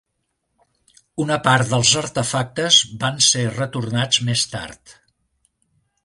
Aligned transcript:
Una 1.25 1.35
part 1.47 1.67
dels 1.73 1.91
artefactes 2.01 2.79
van 3.03 3.21
ser 3.25 3.43
retornats 3.51 4.23
més 4.31 4.47
tard. 4.55 4.95